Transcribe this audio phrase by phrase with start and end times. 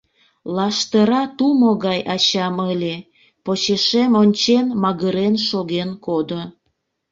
[0.55, 2.95] Лаштыра тумо гай ачам ыле,
[3.45, 6.41] Почешем ончен магырен шоген кодо.